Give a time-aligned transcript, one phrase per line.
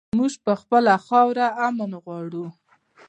[0.17, 2.45] مونږ پر خپله خاوره امن غواړو